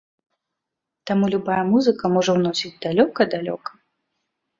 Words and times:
Таму 1.09 1.25
любая 1.33 1.57
музыка 1.73 2.11
можа 2.15 2.31
ўносіць 2.39 2.73
далёка-далёка. 2.87 3.71